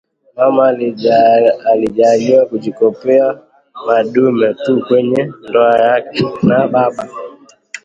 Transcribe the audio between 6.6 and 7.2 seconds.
baba